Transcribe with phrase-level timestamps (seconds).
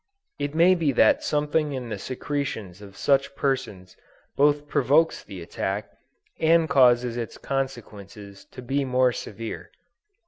[0.39, 3.95] It may be that something in the secretions of such persons
[4.35, 5.91] both provokes the attack,
[6.39, 9.69] and causes its consequences to be more severe.